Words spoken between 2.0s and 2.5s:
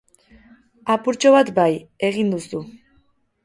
egin